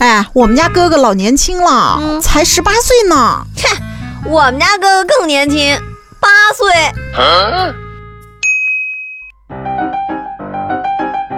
[0.00, 3.44] 哎，我们家哥哥老年轻了，嗯才十八岁呢。
[4.24, 5.78] 我们家哥哥更年轻，
[6.18, 6.72] 八岁。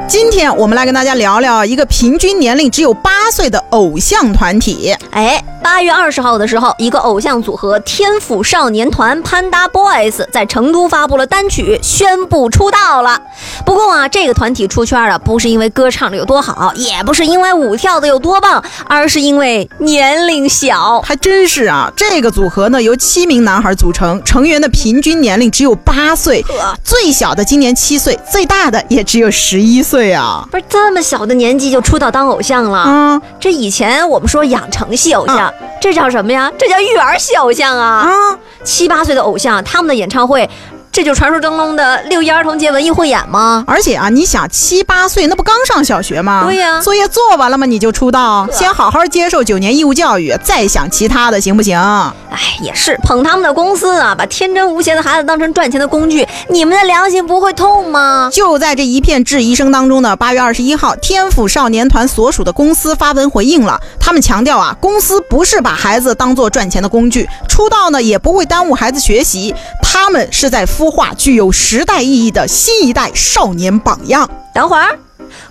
[0.08, 4.94] 今天我们来跟大家聊聊一个平均年龄只有八岁的偶像团体。
[5.10, 13.20] 哎，八月二十号的时候，一个偶像组合天府少年团 Panda Boys 在成都发布了单曲，宣布出道了。
[13.64, 21.00] 不过啊，这个团体出圈啊，不是因为歌唱的有多好，也不是因为舞跳的有多棒，而是因为年龄小。
[21.02, 26.44] 还真是啊，这个组合呢由七名男孩组成，成员的平均年龄只有八岁，
[26.82, 30.44] 最小的今年七岁，最大的也只有十一岁啊。
[30.50, 32.84] 不是这么小的年纪就出道当偶像了？
[32.86, 36.50] 嗯这以前我们说养成系偶像，这叫什么呀？
[36.58, 38.08] 这叫育儿系偶像啊！
[38.08, 38.38] 啊！
[38.62, 40.48] 七八岁的偶像，他们的演唱会，
[40.92, 43.64] 这就传说中中的六一儿童节文艺汇演吗？
[43.66, 46.42] 而且啊，你想七八岁，那不刚上小学吗？
[46.44, 47.64] 对呀作业做完了吗？
[47.64, 51.80] 你就出道，先好好接受九年义务教育，再想其他的，行不行？
[51.80, 58.28] 哎，也是捧他们的公司啊，把天真无邪的孩子当成赚钱的工具，你们的良心不会痛吗？
[58.30, 63.80] 就在这一片质疑声当中呢，八月二十一号，天府少年团所属的公司发文回应了。
[63.98, 69.54] 他们强调啊，公司不是把孩子当做赚钱的工具，出道呢也不会耽误孩子学习，
[69.94, 74.28] 他们是在孵化具有时代意义的新一代少年榜样。
[74.54, 74.98] 等会儿，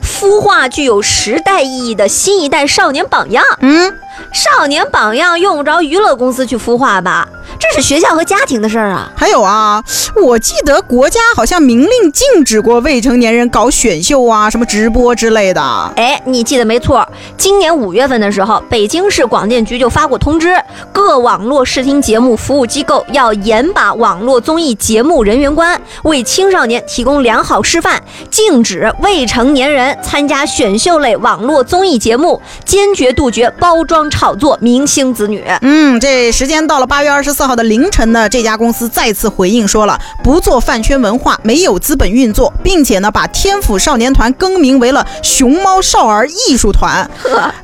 [0.03, 3.43] 孵化具有时代意义的新一代少年榜样。
[3.59, 3.95] 嗯，
[4.33, 7.29] 少年榜样用不着娱乐公司去孵化吧？
[7.61, 9.11] 这是学校和家庭的事儿啊。
[9.15, 9.83] 还有啊，
[10.15, 15.61] 我记得国家好像明令禁止过未成年人搞选秀啊、什么直播之类的。
[15.95, 20.55] 哎，你记得没错，今年五月份的时候，北京市广电局就发过通知，
[20.91, 35.45] 各网络视听节目服务机构要严把网络综艺节目人员关，为青少年提供良好示范，禁止未成年人参加选秀类网络综艺节目，坚决杜绝包装炒作明星子女。
[35.61, 47.09] 嗯，这时间到了八月二十四号的凌晨呢，这家公司再次回应说了，不做饭圈文化，没有资本运作，并且呢，把天府少年团更名为了熊猫少儿艺术团。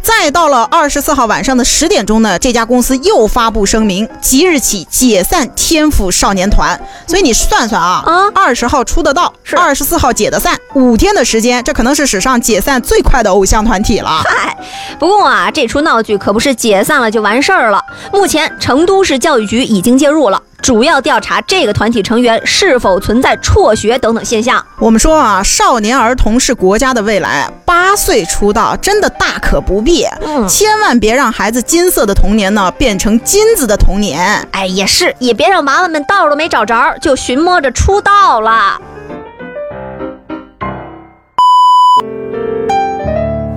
[0.01, 6.79] 再到了二十四号晚上的十点钟呢，这家公司又发布声明，即日起解散天府少年团。
[7.07, 14.23] 所以你算算啊，啊二十号出的道，是二十四号解的散，五天的时间，这可能是史上解散最快的偶像团体了。
[14.25, 14.55] 嗨，
[14.97, 17.83] 不过啊，这出闹剧可不是解散了就完事儿了。
[18.11, 24.65] 目前，成都市教育局已经介入了，主要调查这个团体成员是否存在辍学等等现象。
[24.79, 34.47] 我们说啊，少年儿童是国家的未来，八岁出道真的大可不必，嗯，千万别让孩子金色的童年呢变成金子的童年。
[34.51, 38.79] 哎，也是，也别让娃娃们道儿都没找着就寻摸着出道了。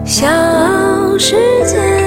[0.04, 0.26] 小
[1.18, 1.99] 世界。